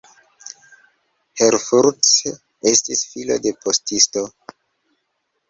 Herfurth 1.41 2.09
estis 2.73 3.05
filo 3.11 3.39
de 3.45 3.53
postisto. 3.67 4.27